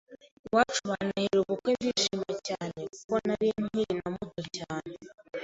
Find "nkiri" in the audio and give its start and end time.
3.63-3.93